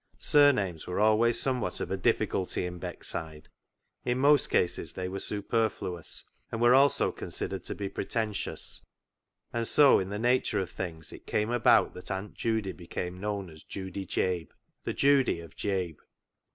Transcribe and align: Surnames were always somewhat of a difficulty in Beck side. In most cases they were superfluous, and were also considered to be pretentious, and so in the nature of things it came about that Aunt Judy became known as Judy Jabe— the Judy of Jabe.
Surnames 0.17 0.87
were 0.87 0.99
always 0.99 1.39
somewhat 1.39 1.79
of 1.79 1.91
a 1.91 1.95
difficulty 1.95 2.65
in 2.65 2.79
Beck 2.79 3.03
side. 3.03 3.49
In 4.03 4.17
most 4.17 4.49
cases 4.49 4.93
they 4.93 5.07
were 5.07 5.19
superfluous, 5.19 6.25
and 6.51 6.59
were 6.59 6.73
also 6.73 7.11
considered 7.11 7.63
to 7.65 7.75
be 7.75 7.87
pretentious, 7.87 8.83
and 9.53 9.67
so 9.67 9.99
in 9.99 10.09
the 10.09 10.17
nature 10.17 10.59
of 10.59 10.71
things 10.71 11.13
it 11.13 11.27
came 11.27 11.51
about 11.51 11.93
that 11.93 12.09
Aunt 12.09 12.33
Judy 12.33 12.71
became 12.71 13.19
known 13.21 13.47
as 13.51 13.61
Judy 13.61 14.07
Jabe— 14.07 14.49
the 14.85 14.93
Judy 14.93 15.39
of 15.39 15.55
Jabe. 15.55 15.97